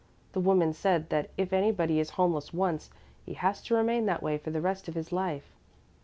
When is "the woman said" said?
0.31-1.09